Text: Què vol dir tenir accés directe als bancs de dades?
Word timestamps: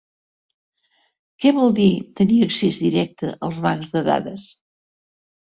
Què 1.43 1.51
vol 1.57 1.75
dir 1.81 1.89
tenir 2.21 2.39
accés 2.47 2.81
directe 2.85 3.31
als 3.49 3.61
bancs 3.67 3.93
de 3.99 4.05
dades? 4.11 4.51